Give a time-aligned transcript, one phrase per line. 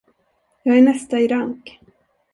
[0.63, 1.79] Jag är nästa i rank.